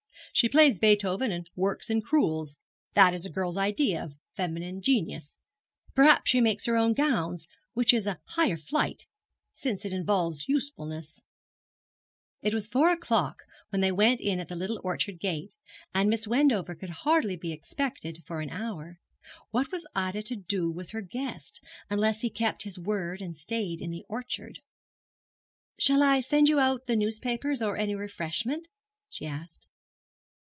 [0.33, 2.57] 'She plays Beethoven and works in crewels.
[2.93, 5.37] That is a girl's idea of feminine genius.
[5.93, 9.05] Perhaps she makes her own gowns, which is a higher flight,
[9.51, 11.21] since it involves usefulness.'
[12.41, 15.53] It was only four o'clock when they went in at the little orchard gate,
[15.93, 18.99] and Miss Wendover could hardly be expected for an hour.
[19.49, 21.59] What was Ida to do with her guest,
[21.89, 24.59] unless he kept his word and stayed in the orchard?
[25.77, 28.69] 'Shall I send you out the newspapers, or any refreshment?'
[29.09, 29.67] she asked.